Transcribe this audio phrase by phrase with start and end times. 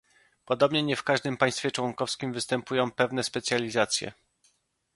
[0.45, 4.11] Podobnie nie w każdym państwie członkowskim występują pewne specjalizacje